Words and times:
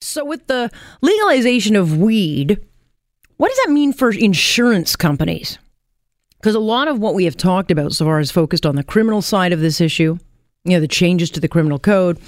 So, 0.00 0.24
with 0.24 0.46
the 0.46 0.70
legalization 1.02 1.76
of 1.76 1.98
weed, 1.98 2.58
what 3.36 3.48
does 3.48 3.58
that 3.64 3.72
mean 3.72 3.92
for 3.92 4.10
insurance 4.10 4.96
companies? 4.96 5.58
Because 6.40 6.54
a 6.54 6.60
lot 6.60 6.88
of 6.88 6.98
what 6.98 7.14
we 7.14 7.24
have 7.24 7.36
talked 7.36 7.70
about 7.70 7.92
so 7.92 8.06
far 8.06 8.18
is 8.18 8.30
focused 8.30 8.64
on 8.64 8.76
the 8.76 8.82
criminal 8.82 9.20
side 9.20 9.52
of 9.52 9.60
this 9.60 9.80
issue, 9.80 10.18
you 10.64 10.72
know, 10.72 10.80
the 10.80 10.88
changes 10.88 11.30
to 11.32 11.40
the 11.40 11.48
criminal 11.48 11.78
code, 11.78 12.18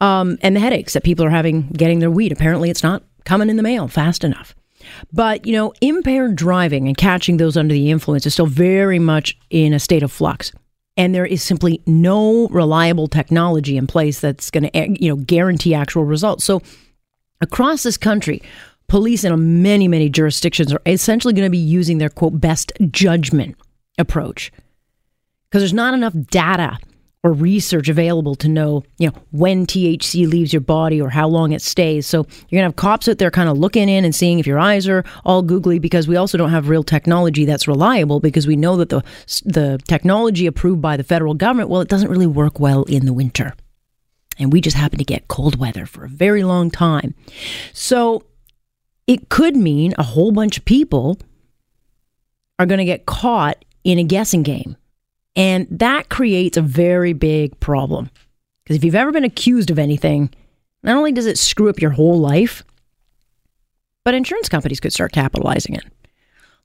um, 0.00 0.38
and 0.42 0.54
the 0.54 0.60
headaches 0.60 0.92
that 0.92 1.02
people 1.02 1.24
are 1.24 1.30
having 1.30 1.68
getting 1.70 1.98
their 1.98 2.10
weed. 2.10 2.30
Apparently, 2.30 2.70
it's 2.70 2.84
not 2.84 3.02
coming 3.24 3.50
in 3.50 3.56
the 3.56 3.62
mail 3.64 3.88
fast 3.88 4.22
enough. 4.22 4.54
But, 5.12 5.44
you 5.44 5.52
know, 5.52 5.72
impaired 5.80 6.36
driving 6.36 6.86
and 6.86 6.96
catching 6.96 7.38
those 7.38 7.56
under 7.56 7.74
the 7.74 7.90
influence 7.90 8.26
is 8.26 8.34
still 8.34 8.46
very 8.46 9.00
much 9.00 9.36
in 9.50 9.72
a 9.72 9.80
state 9.80 10.04
of 10.04 10.12
flux. 10.12 10.52
And 10.96 11.14
there 11.14 11.26
is 11.26 11.42
simply 11.42 11.82
no 11.86 12.48
reliable 12.48 13.06
technology 13.06 13.76
in 13.76 13.86
place 13.86 14.20
that's 14.20 14.50
going 14.50 14.64
to, 14.64 14.76
eh, 14.76 14.88
you 14.98 15.08
know, 15.08 15.16
guarantee 15.16 15.74
actual 15.74 16.04
results. 16.04 16.44
So, 16.44 16.62
across 17.40 17.82
this 17.82 17.98
country, 17.98 18.40
police 18.88 19.24
in 19.24 19.62
many, 19.62 19.88
many 19.88 20.08
jurisdictions 20.08 20.72
are 20.72 20.80
essentially 20.86 21.34
going 21.34 21.46
to 21.46 21.50
be 21.50 21.58
using 21.58 21.98
their 21.98 22.08
quote 22.08 22.40
best 22.40 22.72
judgment 22.90 23.56
approach 23.98 24.52
because 25.48 25.62
there's 25.62 25.72
not 25.72 25.94
enough 25.94 26.14
data 26.30 26.78
or 27.26 27.32
research 27.32 27.88
available 27.88 28.36
to 28.36 28.48
know, 28.48 28.84
you 28.98 29.08
know, 29.08 29.14
when 29.32 29.66
THC 29.66 30.28
leaves 30.28 30.52
your 30.52 30.60
body 30.60 31.02
or 31.02 31.10
how 31.10 31.26
long 31.26 31.50
it 31.50 31.60
stays. 31.60 32.06
So 32.06 32.24
you're 32.48 32.60
gonna 32.60 32.68
have 32.68 32.76
cops 32.76 33.08
out 33.08 33.18
there 33.18 33.32
kind 33.32 33.48
of 33.48 33.58
looking 33.58 33.88
in 33.88 34.04
and 34.04 34.14
seeing 34.14 34.38
if 34.38 34.46
your 34.46 34.60
eyes 34.60 34.86
are 34.86 35.04
all 35.24 35.42
googly 35.42 35.80
because 35.80 36.06
we 36.06 36.14
also 36.14 36.38
don't 36.38 36.50
have 36.50 36.68
real 36.68 36.84
technology 36.84 37.44
that's 37.44 37.66
reliable 37.66 38.20
because 38.20 38.46
we 38.46 38.54
know 38.54 38.76
that 38.76 38.90
the 38.90 39.02
the 39.44 39.80
technology 39.88 40.46
approved 40.46 40.80
by 40.80 40.96
the 40.96 41.02
federal 41.02 41.34
government, 41.34 41.68
well, 41.68 41.80
it 41.80 41.88
doesn't 41.88 42.10
really 42.10 42.28
work 42.28 42.60
well 42.60 42.84
in 42.84 43.06
the 43.06 43.12
winter. 43.12 43.54
And 44.38 44.52
we 44.52 44.60
just 44.60 44.76
happen 44.76 44.98
to 44.98 45.04
get 45.04 45.26
cold 45.26 45.58
weather 45.58 45.84
for 45.84 46.04
a 46.04 46.08
very 46.08 46.44
long 46.44 46.70
time. 46.70 47.12
So 47.72 48.22
it 49.08 49.30
could 49.30 49.56
mean 49.56 49.94
a 49.98 50.04
whole 50.04 50.30
bunch 50.30 50.58
of 50.58 50.64
people 50.64 51.18
are 52.60 52.66
going 52.66 52.78
to 52.78 52.84
get 52.84 53.04
caught 53.04 53.64
in 53.82 53.98
a 53.98 54.04
guessing 54.04 54.44
game. 54.44 54.76
And 55.36 55.68
that 55.70 56.08
creates 56.08 56.56
a 56.56 56.62
very 56.62 57.12
big 57.12 57.60
problem. 57.60 58.10
Because 58.64 58.76
if 58.76 58.84
you've 58.84 58.94
ever 58.94 59.12
been 59.12 59.22
accused 59.22 59.70
of 59.70 59.78
anything, 59.78 60.34
not 60.82 60.96
only 60.96 61.12
does 61.12 61.26
it 61.26 61.38
screw 61.38 61.68
up 61.68 61.80
your 61.80 61.92
whole 61.92 62.18
life, 62.18 62.64
but 64.04 64.14
insurance 64.14 64.48
companies 64.48 64.80
could 64.80 64.92
start 64.92 65.12
capitalizing 65.12 65.74
it. 65.74 65.84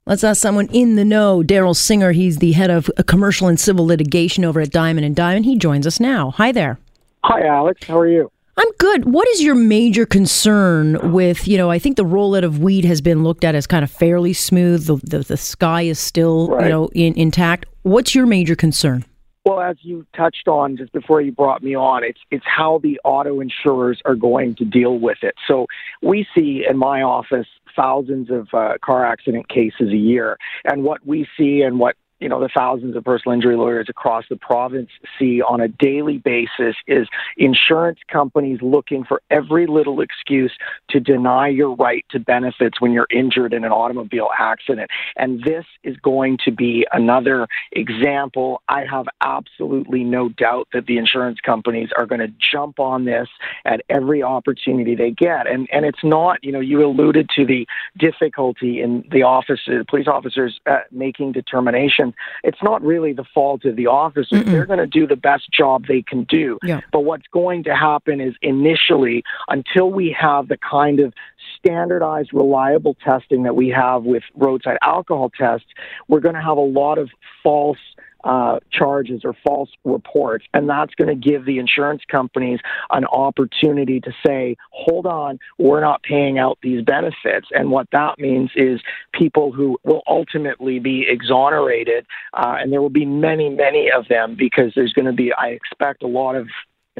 Let's 0.06 0.24
ask 0.24 0.40
someone 0.40 0.68
in 0.72 0.96
the 0.96 1.04
know. 1.04 1.42
Darryl 1.42 1.76
Singer, 1.76 2.10
he's 2.10 2.38
the 2.38 2.52
head 2.52 2.70
of 2.70 2.90
commercial 3.06 3.46
and 3.46 3.60
civil 3.60 3.86
litigation 3.86 4.44
over 4.44 4.60
at 4.60 4.70
Diamond 4.70 5.04
and 5.04 5.14
Diamond. 5.14 5.44
He 5.44 5.56
joins 5.56 5.86
us 5.86 6.00
now. 6.00 6.30
Hi 6.32 6.50
there. 6.50 6.78
Hi, 7.24 7.46
Alex. 7.46 7.86
How 7.86 7.98
are 8.00 8.08
you? 8.08 8.32
I'm 8.56 8.68
good. 8.78 9.06
What 9.06 9.26
is 9.28 9.42
your 9.42 9.54
major 9.54 10.04
concern 10.04 11.12
with, 11.12 11.48
you 11.48 11.56
know, 11.56 11.70
I 11.70 11.78
think 11.78 11.96
the 11.96 12.04
rollout 12.04 12.44
of 12.44 12.58
weed 12.58 12.84
has 12.84 13.00
been 13.00 13.22
looked 13.22 13.44
at 13.44 13.54
as 13.54 13.66
kind 13.66 13.82
of 13.82 13.90
fairly 13.90 14.34
smooth. 14.34 14.86
The, 14.86 14.96
the, 14.96 15.18
the 15.20 15.36
sky 15.36 15.82
is 15.82 15.98
still, 15.98 16.48
Right. 16.48 16.64
you 16.64 16.68
know, 16.68 16.88
in, 16.94 17.14
intact. 17.14 17.66
What's 17.82 18.14
your 18.14 18.26
major 18.26 18.54
concern? 18.54 19.04
Well, 19.44 19.60
as 19.60 19.76
you 19.80 20.06
touched 20.14 20.46
on 20.46 20.76
just 20.76 20.92
before 20.92 21.20
you 21.20 21.32
brought 21.32 21.64
me 21.64 21.74
on, 21.74 22.04
it's 22.04 22.20
it's 22.30 22.44
how 22.46 22.78
the 22.78 23.00
auto 23.02 23.40
insurers 23.40 24.00
are 24.04 24.14
going 24.14 24.54
to 24.56 24.64
deal 24.64 25.00
with 25.00 25.18
it. 25.22 25.34
So 25.48 25.66
we 26.00 26.26
see 26.32 26.64
in 26.68 26.78
my 26.78 27.02
office 27.02 27.48
thousands 27.74 28.30
of 28.30 28.46
uh, 28.52 28.74
car 28.84 29.04
accident 29.04 29.48
cases 29.48 29.90
a 29.90 29.96
year, 29.96 30.38
and 30.64 30.84
what 30.84 31.04
we 31.04 31.26
see 31.36 31.62
and 31.62 31.80
what 31.80 31.96
you 32.22 32.28
know 32.28 32.40
the 32.40 32.48
thousands 32.48 32.96
of 32.96 33.04
personal 33.04 33.34
injury 33.34 33.56
lawyers 33.56 33.86
across 33.88 34.24
the 34.30 34.36
province 34.36 34.88
see 35.18 35.42
on 35.42 35.60
a 35.60 35.68
daily 35.68 36.18
basis 36.18 36.76
is 36.86 37.08
insurance 37.36 37.98
companies 38.10 38.60
looking 38.62 39.04
for 39.04 39.20
every 39.30 39.66
little 39.66 40.00
excuse 40.00 40.52
to 40.88 41.00
deny 41.00 41.48
your 41.48 41.74
right 41.74 42.04
to 42.10 42.20
benefits 42.20 42.80
when 42.80 42.92
you're 42.92 43.08
injured 43.10 43.52
in 43.52 43.64
an 43.64 43.72
automobile 43.72 44.28
accident. 44.38 44.90
And 45.16 45.42
this 45.42 45.64
is 45.82 45.96
going 45.96 46.38
to 46.44 46.52
be 46.52 46.86
another 46.92 47.48
example. 47.72 48.62
I 48.68 48.84
have 48.90 49.06
absolutely 49.20 50.04
no 50.04 50.28
doubt 50.28 50.68
that 50.72 50.86
the 50.86 50.98
insurance 50.98 51.40
companies 51.40 51.88
are 51.96 52.06
going 52.06 52.20
to 52.20 52.32
jump 52.52 52.78
on 52.78 53.04
this 53.04 53.28
at 53.64 53.82
every 53.88 54.22
opportunity 54.22 54.94
they 54.94 55.10
get. 55.10 55.46
And 55.46 55.68
and 55.72 55.84
it's 55.84 56.04
not, 56.04 56.42
you 56.44 56.52
know, 56.52 56.60
you 56.60 56.84
alluded 56.84 57.28
to 57.36 57.44
the 57.44 57.66
difficulty 57.98 58.80
in 58.80 59.04
the 59.10 59.22
officers, 59.22 59.84
police 59.88 60.06
officers 60.06 60.60
uh, 60.66 60.78
making 60.92 61.32
determinations. 61.32 62.11
It's 62.42 62.62
not 62.62 62.82
really 62.82 63.12
the 63.12 63.24
fault 63.34 63.64
of 63.64 63.76
the 63.76 63.86
officers. 63.86 64.44
They're 64.44 64.66
going 64.66 64.78
to 64.78 64.86
do 64.86 65.06
the 65.06 65.16
best 65.16 65.50
job 65.52 65.86
they 65.86 66.02
can 66.02 66.24
do. 66.24 66.58
Yeah. 66.62 66.80
But 66.92 67.00
what's 67.00 67.26
going 67.32 67.64
to 67.64 67.74
happen 67.74 68.20
is 68.20 68.34
initially, 68.42 69.22
until 69.48 69.90
we 69.90 70.14
have 70.18 70.48
the 70.48 70.58
kind 70.58 71.00
of 71.00 71.12
standardized, 71.58 72.30
reliable 72.32 72.96
testing 73.04 73.42
that 73.44 73.56
we 73.56 73.68
have 73.68 74.04
with 74.04 74.22
roadside 74.34 74.78
alcohol 74.82 75.30
tests, 75.30 75.68
we're 76.08 76.20
going 76.20 76.34
to 76.34 76.42
have 76.42 76.56
a 76.56 76.60
lot 76.60 76.98
of 76.98 77.10
false 77.42 77.78
uh, 78.24 78.58
charges 78.70 79.22
or 79.24 79.34
false 79.44 79.70
reports. 79.84 80.44
And 80.54 80.68
that's 80.68 80.94
going 80.94 81.08
to 81.08 81.30
give 81.30 81.44
the 81.44 81.58
insurance 81.58 82.02
companies 82.10 82.60
an 82.90 83.04
opportunity 83.06 84.00
to 84.00 84.12
say, 84.24 84.56
hold 84.70 85.06
on, 85.06 85.38
we're 85.58 85.80
not 85.80 86.02
paying 86.02 86.38
out 86.38 86.58
these 86.62 86.82
benefits. 86.82 87.48
And 87.52 87.70
what 87.70 87.88
that 87.92 88.18
means 88.18 88.50
is 88.56 88.80
people 89.12 89.52
who 89.52 89.78
will 89.84 90.02
ultimately 90.06 90.78
be 90.78 91.06
exonerated, 91.08 92.06
uh, 92.34 92.56
and 92.58 92.72
there 92.72 92.80
will 92.80 92.90
be 92.90 93.06
many, 93.06 93.48
many 93.50 93.90
of 93.90 94.08
them 94.08 94.36
because 94.36 94.72
there's 94.74 94.92
going 94.92 95.06
to 95.06 95.12
be, 95.12 95.32
I 95.32 95.48
expect, 95.48 96.02
a 96.02 96.06
lot 96.08 96.36
of 96.36 96.48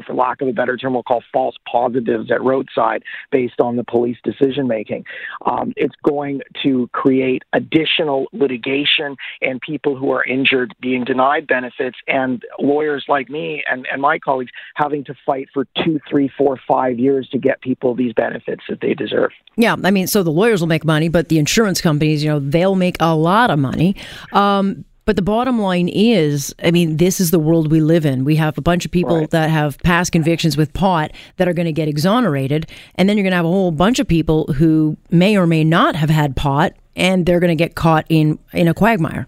for 0.05 0.13
lack 0.13 0.41
of 0.41 0.47
a 0.47 0.53
better 0.53 0.77
term, 0.77 0.93
we'll 0.93 1.03
call 1.03 1.23
false 1.31 1.55
positives 1.69 2.31
at 2.31 2.41
roadside 2.41 3.03
based 3.31 3.59
on 3.59 3.75
the 3.75 3.83
police 3.83 4.17
decision 4.23 4.67
making. 4.67 5.05
Um, 5.45 5.73
it's 5.75 5.95
going 6.03 6.41
to 6.63 6.89
create 6.93 7.43
additional 7.53 8.27
litigation 8.33 9.15
and 9.41 9.61
people 9.61 9.95
who 9.95 10.11
are 10.11 10.23
injured 10.23 10.73
being 10.81 11.03
denied 11.03 11.47
benefits, 11.47 11.97
and 12.07 12.43
lawyers 12.59 13.05
like 13.07 13.29
me 13.29 13.63
and, 13.69 13.85
and 13.91 14.01
my 14.01 14.19
colleagues 14.19 14.51
having 14.75 15.03
to 15.05 15.13
fight 15.25 15.47
for 15.53 15.65
two, 15.83 15.99
three, 16.09 16.29
four, 16.37 16.59
five 16.67 16.99
years 16.99 17.27
to 17.29 17.37
get 17.37 17.61
people 17.61 17.95
these 17.95 18.13
benefits 18.13 18.63
that 18.69 18.81
they 18.81 18.93
deserve. 18.93 19.31
Yeah, 19.55 19.75
I 19.83 19.91
mean, 19.91 20.07
so 20.07 20.23
the 20.23 20.31
lawyers 20.31 20.61
will 20.61 20.67
make 20.67 20.85
money, 20.85 21.09
but 21.09 21.29
the 21.29 21.37
insurance 21.37 21.81
companies, 21.81 22.23
you 22.23 22.29
know, 22.29 22.39
they'll 22.39 22.75
make 22.75 22.97
a 22.99 23.15
lot 23.15 23.51
of 23.51 23.59
money. 23.59 23.95
Um, 24.31 24.85
but 25.05 25.15
the 25.15 25.21
bottom 25.21 25.59
line 25.59 25.89
is, 25.89 26.53
I 26.63 26.71
mean, 26.71 26.97
this 26.97 27.19
is 27.19 27.31
the 27.31 27.39
world 27.39 27.71
we 27.71 27.81
live 27.81 28.05
in. 28.05 28.23
We 28.23 28.35
have 28.37 28.57
a 28.57 28.61
bunch 28.61 28.85
of 28.85 28.91
people 28.91 29.17
Right. 29.19 29.29
that 29.31 29.49
have 29.49 29.77
past 29.79 30.11
convictions 30.11 30.55
with 30.57 30.71
pot 30.73 31.11
that 31.37 31.47
are 31.47 31.53
going 31.53 31.65
to 31.65 31.71
get 31.73 31.87
exonerated, 31.87 32.67
and 32.95 33.07
then 33.09 33.17
you're 33.17 33.23
going 33.23 33.31
to 33.31 33.37
have 33.37 33.45
a 33.45 33.49
whole 33.49 33.71
bunch 33.71 33.99
of 33.99 34.07
people 34.07 34.45
who 34.53 34.97
may 35.11 35.37
or 35.37 35.45
may 35.47 35.63
not 35.63 35.95
have 35.95 36.09
had 36.09 36.35
pot, 36.35 36.73
and 36.95 37.25
they're 37.25 37.39
going 37.39 37.55
to 37.55 37.61
get 37.63 37.75
caught 37.75 38.05
in 38.09 38.37
in 38.53 38.67
a 38.67 38.73
quagmire. 38.73 39.27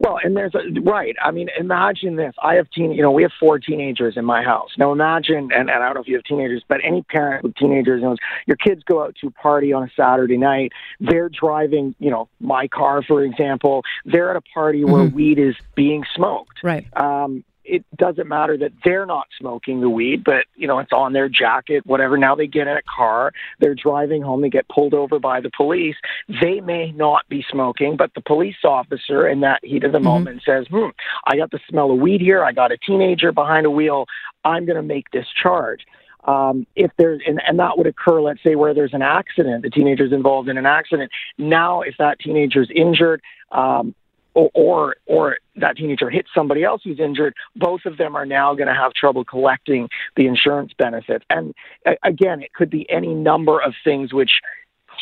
Well, 0.00 0.18
and 0.24 0.34
there's 0.34 0.54
a 0.54 0.80
right. 0.80 1.14
I 1.22 1.30
mean, 1.30 1.50
imagine 1.58 2.16
this. 2.16 2.34
I 2.42 2.54
have 2.54 2.70
teen. 2.70 2.92
You 2.92 3.02
know, 3.02 3.10
we 3.10 3.22
have 3.22 3.32
four 3.38 3.58
teenagers 3.58 4.14
in 4.16 4.24
my 4.24 4.42
house. 4.42 4.70
Now, 4.78 4.92
imagine, 4.92 5.50
and, 5.52 5.68
and 5.68 5.70
I 5.70 5.86
don't 5.86 5.94
know 5.94 6.00
if 6.00 6.08
you 6.08 6.14
have 6.14 6.24
teenagers, 6.24 6.64
but 6.66 6.78
any 6.82 7.02
parent 7.02 7.44
with 7.44 7.54
teenagers 7.54 8.02
knows 8.02 8.16
your 8.46 8.56
kids 8.56 8.82
go 8.84 9.02
out 9.02 9.14
to 9.20 9.26
a 9.26 9.30
party 9.30 9.74
on 9.74 9.82
a 9.82 9.90
Saturday 9.94 10.38
night. 10.38 10.72
They're 11.00 11.28
driving. 11.28 11.94
You 11.98 12.10
know, 12.10 12.28
my 12.40 12.66
car, 12.66 13.02
for 13.02 13.22
example. 13.22 13.82
They're 14.06 14.30
at 14.30 14.36
a 14.36 14.40
party 14.40 14.84
where 14.84 15.04
weed 15.04 15.38
is 15.38 15.54
being 15.74 16.04
smoked. 16.14 16.60
Right. 16.62 16.86
Um, 16.96 17.44
it 17.64 17.84
doesn't 17.96 18.28
matter 18.28 18.56
that 18.58 18.72
they're 18.84 19.06
not 19.06 19.26
smoking 19.38 19.80
the 19.80 19.90
weed, 19.90 20.24
but 20.24 20.44
you 20.56 20.66
know 20.66 20.78
it's 20.78 20.92
on 20.92 21.12
their 21.12 21.28
jacket, 21.28 21.84
whatever. 21.86 22.16
Now 22.16 22.34
they 22.34 22.46
get 22.46 22.66
in 22.66 22.76
a 22.76 22.82
car, 22.82 23.32
they're 23.58 23.74
driving 23.74 24.22
home, 24.22 24.40
they 24.40 24.50
get 24.50 24.68
pulled 24.68 24.94
over 24.94 25.18
by 25.18 25.40
the 25.40 25.50
police. 25.56 25.96
They 26.40 26.60
may 26.60 26.92
not 26.92 27.28
be 27.28 27.44
smoking, 27.50 27.96
but 27.96 28.12
the 28.14 28.22
police 28.22 28.64
officer 28.64 29.28
in 29.28 29.40
that 29.40 29.64
heat 29.64 29.84
of 29.84 29.92
the 29.92 30.00
moment 30.00 30.42
says, 30.44 30.66
"Hmm, 30.70 30.88
I 31.26 31.36
got 31.36 31.50
the 31.50 31.60
smell 31.68 31.90
of 31.90 31.98
weed 31.98 32.20
here. 32.20 32.44
I 32.44 32.52
got 32.52 32.72
a 32.72 32.78
teenager 32.78 33.32
behind 33.32 33.66
a 33.66 33.70
wheel. 33.70 34.06
I'm 34.44 34.64
going 34.64 34.76
to 34.76 34.82
make 34.82 35.10
this 35.10 35.26
charge." 35.42 35.84
Um, 36.24 36.66
if 36.76 36.90
there's 36.98 37.20
and, 37.26 37.40
and 37.46 37.58
that 37.58 37.78
would 37.78 37.86
occur, 37.86 38.20
let's 38.20 38.42
say 38.42 38.54
where 38.54 38.74
there's 38.74 38.92
an 38.94 39.02
accident, 39.02 39.62
the 39.62 39.70
teenager's 39.70 40.12
involved 40.12 40.48
in 40.48 40.58
an 40.58 40.66
accident. 40.66 41.10
Now, 41.38 41.80
if 41.80 41.94
that 41.98 42.18
teenager's 42.18 42.70
injured, 42.74 43.22
um, 43.52 43.94
or, 44.34 44.50
or 44.54 44.96
or 45.06 45.38
that 45.56 45.76
teenager 45.76 46.10
hits 46.10 46.28
somebody 46.34 46.64
else 46.64 46.82
who's 46.84 47.00
injured, 47.00 47.34
both 47.56 47.80
of 47.84 47.98
them 47.98 48.16
are 48.16 48.26
now 48.26 48.54
going 48.54 48.68
to 48.68 48.74
have 48.74 48.92
trouble 48.94 49.24
collecting 49.24 49.88
the 50.16 50.26
insurance 50.26 50.72
benefits. 50.76 51.24
And 51.30 51.54
again, 52.02 52.42
it 52.42 52.52
could 52.54 52.70
be 52.70 52.88
any 52.90 53.14
number 53.14 53.60
of 53.60 53.74
things 53.84 54.12
which 54.12 54.30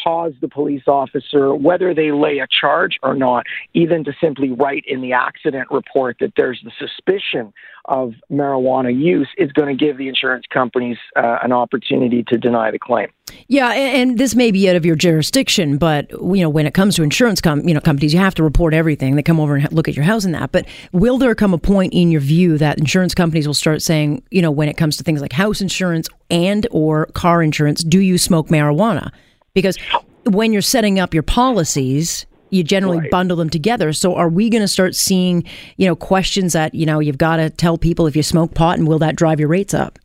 cause 0.02 0.32
the 0.40 0.48
police 0.48 0.82
officer, 0.86 1.54
whether 1.54 1.94
they 1.94 2.12
lay 2.12 2.38
a 2.38 2.46
charge 2.60 2.98
or 3.02 3.14
not, 3.14 3.46
even 3.74 4.04
to 4.04 4.12
simply 4.20 4.50
write 4.50 4.84
in 4.86 5.00
the 5.00 5.12
accident 5.12 5.68
report 5.70 6.16
that 6.20 6.32
there's 6.36 6.60
the 6.64 6.72
suspicion 6.78 7.52
of 7.86 8.12
marijuana 8.30 8.94
use, 8.94 9.28
is 9.38 9.50
going 9.52 9.76
to 9.76 9.84
give 9.84 9.96
the 9.96 10.08
insurance 10.08 10.44
companies 10.52 10.98
uh, 11.16 11.38
an 11.42 11.52
opportunity 11.52 12.22
to 12.24 12.36
deny 12.36 12.70
the 12.70 12.78
claim. 12.78 13.08
Yeah, 13.46 13.70
and, 13.72 14.18
this 14.18 14.34
may 14.34 14.50
be 14.50 14.68
out 14.68 14.76
of 14.76 14.84
your 14.84 14.96
jurisdiction, 14.96 15.78
but 15.78 16.10
you 16.10 16.40
know 16.42 16.48
when 16.48 16.66
it 16.66 16.74
comes 16.74 16.96
to 16.96 17.02
insurance 17.02 17.40
com- 17.40 17.66
you 17.68 17.74
know 17.74 17.80
companies, 17.80 18.12
you 18.12 18.18
have 18.18 18.34
to 18.34 18.42
report 18.42 18.74
everything. 18.74 19.16
They 19.16 19.22
come 19.22 19.38
over 19.38 19.56
and 19.56 19.72
look 19.72 19.88
at 19.88 19.94
your 19.94 20.04
house 20.04 20.24
and 20.24 20.34
that. 20.34 20.50
But 20.50 20.66
will 20.92 21.18
there 21.18 21.34
come 21.34 21.54
a 21.54 21.58
point 21.58 21.92
in 21.92 22.10
your 22.10 22.20
view 22.20 22.58
that 22.58 22.78
insurance 22.78 23.14
companies 23.14 23.46
will 23.46 23.54
start 23.54 23.80
saying, 23.82 24.22
you 24.30 24.42
know, 24.42 24.50
when 24.50 24.68
it 24.68 24.76
comes 24.76 24.96
to 24.96 25.04
things 25.04 25.20
like 25.20 25.32
house 25.32 25.60
insurance 25.60 26.08
and 26.30 26.66
or 26.70 27.06
car 27.06 27.42
insurance, 27.42 27.84
do 27.84 28.00
you 28.00 28.18
smoke 28.18 28.48
marijuana? 28.48 29.12
Because 29.58 29.76
when 30.24 30.52
you're 30.52 30.62
setting 30.62 31.00
up 31.00 31.12
your 31.12 31.24
policies, 31.24 32.26
you 32.50 32.62
generally 32.62 32.98
right. 32.98 33.10
bundle 33.10 33.36
them 33.36 33.50
together. 33.50 33.92
So 33.92 34.14
are 34.14 34.28
we 34.28 34.48
going 34.50 34.62
to 34.62 34.68
start 34.68 34.94
seeing, 34.94 35.44
you 35.76 35.86
know, 35.86 35.96
questions 35.96 36.52
that, 36.52 36.74
you 36.74 36.86
know, 36.86 37.00
you've 37.00 37.18
got 37.18 37.36
to 37.36 37.50
tell 37.50 37.76
people 37.76 38.06
if 38.06 38.14
you 38.14 38.22
smoke 38.22 38.54
pot 38.54 38.78
and 38.78 38.86
will 38.86 39.00
that 39.00 39.16
drive 39.16 39.40
your 39.40 39.48
rates 39.48 39.74
up? 39.74 39.98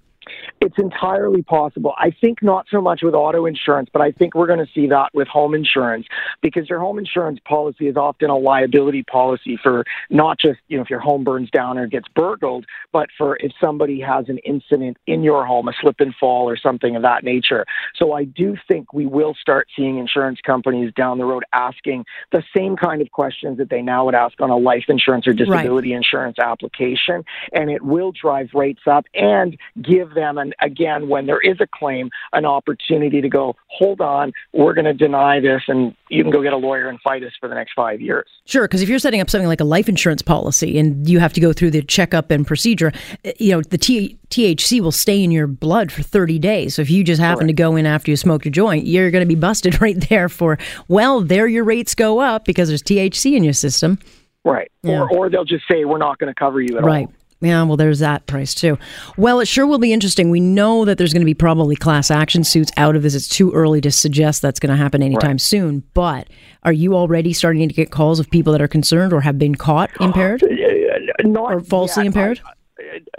It's 0.64 0.78
entirely 0.78 1.44
possible. 1.44 1.94
I 1.98 2.12
think 2.22 2.42
not 2.42 2.68
so 2.72 2.80
much 2.80 3.02
with 3.04 3.14
auto 3.14 3.46
insurance, 3.46 3.90
but 3.92 4.02
I 4.02 4.14
think 4.14 4.34
we're 4.34 4.48
going 4.48 4.66
to 4.66 4.72
see 4.74 4.88
that 4.88 5.10
with 5.14 5.28
home 5.28 5.54
insurance 5.54 6.06
because 6.42 6.70
your 6.70 6.80
home 6.80 6.98
insurance 6.98 7.40
policy 7.44 7.88
is 7.90 7.98
often 7.98 8.30
a 8.30 8.38
liability 8.38 9.04
policy 9.04 9.60
for 9.62 9.84
not 10.10 10.40
just, 10.40 10.62
you 10.70 10.78
know, 10.78 10.84
if 10.84 10.90
your 10.90 11.02
home 11.02 11.26
burns 11.26 11.50
down 11.50 11.78
or 11.78 11.86
gets 11.86 12.08
burgled, 12.16 12.66
but 12.94 13.10
for 13.18 13.36
if 13.42 13.52
somebody 13.62 14.00
has 14.00 14.30
an 14.30 14.38
incident 14.46 14.96
in 15.06 15.22
your 15.22 15.46
home, 15.46 15.68
a 15.68 15.74
slip 15.82 15.98
and 16.00 16.16
fall 16.16 16.48
or 16.50 16.56
something 16.56 16.96
of 16.96 17.02
that 17.02 17.26
nature. 17.26 17.66
So 17.98 18.14
I 18.14 18.24
do 18.24 18.56
think 18.66 18.94
we 18.94 19.06
will 19.06 19.36
start 19.36 19.68
seeing 19.76 19.98
insurance 19.98 20.40
companies 20.46 20.94
down 20.96 21.18
the 21.18 21.26
road 21.26 21.44
asking 21.52 22.06
the 22.32 22.42
same 22.56 22.78
kind 22.78 23.02
of 23.02 23.12
questions 23.12 23.58
that 23.58 23.70
they 23.70 23.82
now 23.82 24.06
would 24.06 24.16
ask 24.16 24.40
on 24.40 24.50
a 24.50 24.58
life 24.58 24.86
insurance 24.88 25.28
or 25.28 25.34
disability 25.34 25.90
right. 25.90 25.98
insurance 25.98 26.40
application. 26.40 27.26
And 27.52 27.70
it 27.70 27.82
will 27.82 28.14
drive 28.14 28.52
rates 28.54 28.84
up 28.88 29.04
and 29.14 29.58
give 29.82 30.14
them 30.14 30.38
an 30.38 30.53
again, 30.62 31.08
when 31.10 31.26
there 31.26 31.42
is 31.42 31.58
a 31.60 31.68
claim, 31.68 32.10
an 32.34 32.46
opportunity 32.46 33.22
to 33.22 33.30
go, 33.30 33.56
hold 33.68 34.02
on, 34.02 34.32
we're 34.54 34.74
going 34.74 34.86
to 34.86 34.94
deny 34.94 35.40
this, 35.40 35.62
and 35.68 35.96
you 36.10 36.24
can 36.24 36.32
go 36.32 36.42
get 36.42 36.54
a 36.54 36.58
lawyer 36.58 36.88
and 36.88 37.00
fight 37.02 37.24
us 37.24 37.32
for 37.40 37.50
the 37.50 37.56
next 37.56 37.74
five 37.74 38.02
years. 38.02 38.28
Sure, 38.46 38.64
because 38.64 38.82
if 38.82 38.90
you're 38.90 39.00
setting 39.00 39.22
up 39.22 39.30
something 39.30 39.48
like 39.48 39.62
a 39.62 39.66
life 39.66 39.90
insurance 39.90 40.22
policy 40.22 40.78
and 40.78 41.08
you 41.10 41.20
have 41.20 41.34
to 41.34 41.42
go 41.42 41.54
through 41.54 41.72
the 41.72 41.82
checkup 41.82 42.32
and 42.32 42.46
procedure, 42.46 42.92
eh, 43.24 43.34
you 43.40 43.52
know, 43.52 43.62
the 43.62 43.78
T- 43.78 44.18
THC 44.30 44.80
will 44.82 44.92
stay 44.92 45.24
in 45.24 45.32
your 45.32 45.48
blood 45.48 45.92
for 45.92 46.04
30 46.04 46.40
days. 46.40 46.76
So 46.76 46.82
if 46.82 46.90
you 46.90 47.04
just 47.04 47.22
happen 47.22 47.48
to 47.48 47.54
go 47.54 47.76
in 47.76 47.86
after 47.86 48.12
you 48.12 48.18
smoke 48.18 48.46
a 48.46 48.50
joint, 48.50 48.86
you're 48.86 49.12
going 49.12 49.22
to 49.22 49.28
be 49.28 49.40
busted 49.40 49.82
right 49.82 50.00
there 50.10 50.30
for, 50.30 50.58
well, 50.88 51.22
there 51.22 51.48
your 51.48 51.64
rates 51.64 51.96
go 51.96 52.20
up 52.20 52.46
because 52.46 52.68
there's 52.68 52.84
THC 52.84 53.36
in 53.36 53.44
your 53.44 53.54
system. 53.54 54.00
Right. 54.46 54.72
Yeah. 54.82 55.02
Or, 55.02 55.10
or 55.10 55.30
they'll 55.30 55.46
just 55.46 55.64
say, 55.72 55.86
we're 55.86 55.98
not 55.98 56.18
going 56.18 56.34
to 56.34 56.38
cover 56.38 56.62
you 56.62 56.78
at 56.78 56.84
right. 56.84 57.08
all. 57.08 57.14
Yeah, 57.44 57.64
well, 57.64 57.76
there's 57.76 58.00
that 58.00 58.26
price 58.26 58.56
too. 58.56 58.80
Well, 59.18 59.42
it 59.42 59.50
sure 59.50 59.68
will 59.68 59.78
be 59.78 59.92
interesting. 59.92 60.30
We 60.30 60.40
know 60.40 60.86
that 60.86 60.98
there's 60.98 61.12
going 61.12 61.24
to 61.24 61.26
be 61.26 61.34
probably 61.34 61.76
class 61.76 62.10
action 62.10 62.46
suits 62.46 62.72
out 62.78 62.96
of 62.96 63.04
this. 63.04 63.16
It's 63.16 63.28
too 63.28 63.52
early 63.52 63.82
to 63.82 63.92
suggest 63.92 64.42
that's 64.42 64.62
going 64.62 64.70
to 64.70 64.82
happen 64.82 65.04
anytime 65.04 65.32
right. 65.32 65.42
soon. 65.42 65.84
But 65.94 66.30
are 66.64 66.72
you 66.72 66.96
already 66.96 67.34
starting 67.34 67.68
to 67.68 67.74
get 67.74 67.92
calls 67.92 68.22
of 68.22 68.30
people 68.30 68.54
that 68.54 68.62
are 68.62 68.68
concerned 68.70 69.12
or 69.12 69.20
have 69.20 69.38
been 69.38 69.56
caught 69.56 69.90
uh, 70.00 70.06
impaired? 70.06 70.42
Uh, 70.42 70.48
uh, 70.48 71.28
not 71.28 71.54
or 71.54 71.60
falsely 71.60 72.04
yet. 72.04 72.08
impaired? 72.08 72.42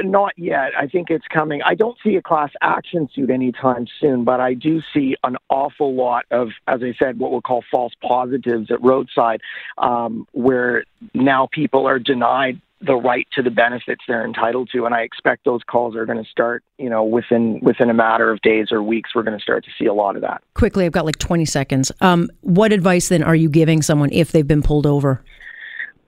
Not 0.00 0.32
yet. 0.38 0.70
I 0.78 0.86
think 0.86 1.10
it's 1.10 1.26
coming. 1.32 1.60
I 1.62 1.74
don't 1.74 1.98
see 2.02 2.16
a 2.16 2.22
class 2.22 2.50
action 2.62 3.08
suit 3.14 3.28
anytime 3.28 3.86
soon, 4.00 4.24
but 4.24 4.40
I 4.40 4.54
do 4.54 4.80
see 4.94 5.16
an 5.22 5.36
awful 5.50 5.94
lot 5.94 6.24
of, 6.30 6.48
as 6.66 6.80
I 6.82 6.94
said, 6.98 7.18
what 7.18 7.30
we'll 7.30 7.42
call 7.42 7.62
false 7.70 7.92
positives 8.02 8.70
at 8.70 8.82
roadside, 8.82 9.42
um, 9.76 10.26
where 10.32 10.84
now 11.12 11.48
people 11.52 11.86
are 11.86 11.98
denied 11.98 12.60
the 12.84 12.94
right 12.94 13.26
to 13.32 13.42
the 13.42 13.50
benefits 13.50 14.02
they're 14.06 14.24
entitled 14.24 14.70
to. 14.72 14.84
And 14.84 14.94
I 14.94 15.02
expect 15.02 15.44
those 15.44 15.62
calls 15.66 15.96
are 15.96 16.06
going 16.06 16.22
to 16.22 16.28
start, 16.30 16.62
you 16.78 16.90
know, 16.90 17.04
within 17.04 17.60
within 17.60 17.90
a 17.90 17.94
matter 17.94 18.30
of 18.30 18.40
days 18.42 18.68
or 18.70 18.82
weeks. 18.82 19.14
We're 19.14 19.22
going 19.22 19.38
to 19.38 19.42
start 19.42 19.64
to 19.64 19.70
see 19.78 19.86
a 19.86 19.94
lot 19.94 20.16
of 20.16 20.22
that. 20.22 20.42
Quickly, 20.54 20.84
I've 20.86 20.92
got 20.92 21.04
like 21.04 21.18
20 21.18 21.44
seconds. 21.44 21.92
Um, 22.00 22.30
what 22.40 22.72
advice 22.72 23.08
then 23.08 23.22
are 23.22 23.36
you 23.36 23.48
giving 23.48 23.82
someone 23.82 24.10
if 24.12 24.32
they've 24.32 24.46
been 24.46 24.62
pulled 24.62 24.86
over? 24.86 25.22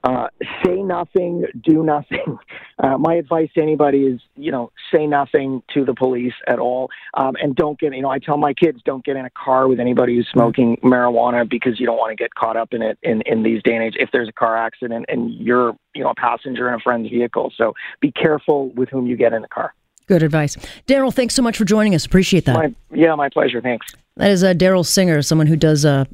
Uh, 0.03 0.27
say 0.63 0.75
nothing, 0.75 1.45
do 1.63 1.83
nothing. 1.83 2.37
Uh, 2.79 2.95
my 2.95 3.15
advice 3.15 3.49
to 3.55 3.59
anybody 3.59 4.03
is, 4.03 4.21
you 4.35 4.51
know, 4.51 4.71
say 4.93 5.07
nothing 5.07 5.63
to 5.73 5.83
the 5.83 5.95
police 5.95 6.35
at 6.47 6.59
all, 6.59 6.89
um, 7.15 7.35
and 7.41 7.55
don't 7.55 7.79
get. 7.79 7.91
You 7.91 8.03
know, 8.03 8.09
I 8.11 8.19
tell 8.19 8.37
my 8.37 8.53
kids 8.53 8.81
don't 8.85 9.03
get 9.03 9.15
in 9.15 9.25
a 9.25 9.31
car 9.31 9.67
with 9.67 9.79
anybody 9.79 10.15
who's 10.15 10.27
smoking 10.31 10.77
marijuana 10.83 11.49
because 11.49 11.79
you 11.79 11.87
don't 11.87 11.97
want 11.97 12.11
to 12.11 12.15
get 12.15 12.35
caught 12.35 12.55
up 12.55 12.75
in 12.75 12.83
it 12.83 12.99
in 13.01 13.23
in 13.25 13.41
these 13.41 13.63
day 13.63 13.73
and 13.73 13.83
age. 13.83 13.95
If 13.97 14.11
there's 14.13 14.29
a 14.29 14.31
car 14.31 14.55
accident 14.55 15.05
and 15.07 15.33
you're, 15.33 15.75
you 15.95 16.03
know, 16.03 16.11
a 16.11 16.15
passenger 16.15 16.67
in 16.67 16.75
a 16.75 16.79
friend's 16.79 17.09
vehicle, 17.09 17.51
so 17.57 17.73
be 17.99 18.11
careful 18.11 18.69
with 18.75 18.89
whom 18.89 19.07
you 19.07 19.17
get 19.17 19.33
in 19.33 19.41
the 19.41 19.47
car. 19.47 19.73
Good 20.05 20.21
advice, 20.21 20.55
Darryl. 20.85 21.11
Thanks 21.11 21.33
so 21.33 21.41
much 21.41 21.57
for 21.57 21.65
joining 21.65 21.95
us. 21.95 22.05
Appreciate 22.05 22.45
that. 22.45 22.53
My, 22.53 22.75
yeah, 22.93 23.15
my 23.15 23.29
pleasure. 23.29 23.59
Thanks. 23.59 23.87
That 24.17 24.29
is 24.29 24.43
uh, 24.43 24.53
Darryl 24.53 24.85
Singer, 24.85 25.23
someone 25.23 25.47
who 25.47 25.55
does 25.55 25.83
uh, 25.83 26.05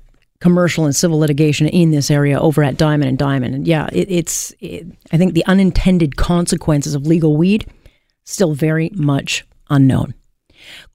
commercial 0.44 0.84
and 0.84 0.94
civil 0.94 1.19
litigation 1.19 1.69
in 1.69 1.92
this 1.92 2.12
area 2.12 2.38
over 2.38 2.62
at 2.62 2.75
Diamond 2.75 3.07
and 3.07 3.18
Diamond. 3.18 3.56
And 3.56 3.66
yeah, 3.66 3.88
it, 3.94 4.12
it's 4.12 4.54
it, 4.60 4.86
I 5.13 5.18
think 5.18 5.36
the 5.36 5.45
unintended 5.45 6.18
consequences 6.18 6.95
of 6.95 7.07
legal 7.07 7.38
weed 7.38 7.66
still 8.25 8.54
very 8.54 8.92
much 8.94 9.45
unknown. 9.69 10.13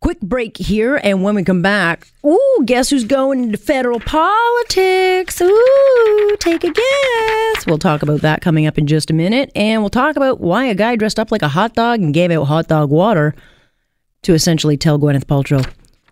Quick 0.02 0.20
break 0.20 0.58
here, 0.58 1.00
and 1.02 1.22
when 1.22 1.34
we 1.34 1.44
come 1.44 1.62
back, 1.62 2.08
ooh, 2.26 2.62
guess 2.66 2.90
who's 2.90 3.04
going 3.04 3.42
into 3.42 3.56
federal 3.56 4.00
politics? 4.00 5.40
Ooh, 5.40 6.36
take 6.40 6.64
a 6.64 6.70
guess. 6.70 7.66
We'll 7.66 7.78
talk 7.78 8.02
about 8.02 8.20
that 8.20 8.42
coming 8.42 8.66
up 8.66 8.76
in 8.76 8.86
just 8.86 9.10
a 9.10 9.14
minute, 9.14 9.50
and 9.54 9.80
we'll 9.80 9.88
talk 9.88 10.16
about 10.16 10.40
why 10.40 10.66
a 10.66 10.74
guy 10.74 10.96
dressed 10.96 11.18
up 11.18 11.32
like 11.32 11.42
a 11.42 11.48
hot 11.48 11.72
dog 11.72 12.00
and 12.00 12.12
gave 12.12 12.30
out 12.30 12.44
hot 12.44 12.68
dog 12.68 12.90
water 12.90 13.34
to 14.22 14.34
essentially 14.34 14.76
tell 14.76 14.98
Gwyneth 14.98 15.24
Paltrow, 15.24 15.66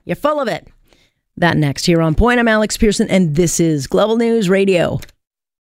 "You're 0.06 0.16
full 0.16 0.40
of 0.40 0.48
it." 0.48 0.68
That 1.38 1.58
next 1.58 1.84
here 1.84 2.00
on 2.00 2.14
Point. 2.14 2.40
I'm 2.40 2.48
Alex 2.48 2.78
Pearson, 2.78 3.10
and 3.10 3.34
this 3.34 3.60
is 3.60 3.86
Global 3.86 4.16
News 4.16 4.48
Radio. 4.48 5.00